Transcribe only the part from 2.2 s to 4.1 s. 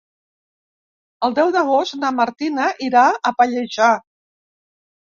Martina irà a Pallejà.